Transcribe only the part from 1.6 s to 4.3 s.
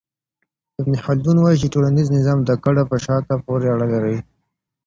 چي ټولنيز نظام د کډه په شاته پوري اړه لري.